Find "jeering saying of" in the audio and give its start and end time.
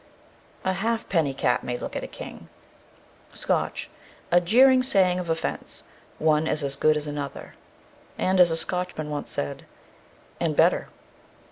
4.41-5.29